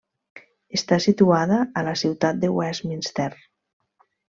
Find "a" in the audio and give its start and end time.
1.61-1.85